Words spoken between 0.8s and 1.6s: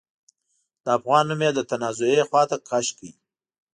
د افغان نوم يې د